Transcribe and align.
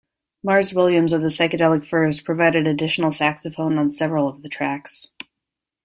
Mars 0.43 0.73
Williams 0.73 1.13
of 1.13 1.21
the 1.21 1.27
Psychedelic 1.27 1.85
Furs 1.87 2.21
provided 2.21 2.65
additional 2.67 3.11
saxophone 3.11 3.77
on 3.77 3.91
several 3.91 4.41
tracks. 4.49 5.11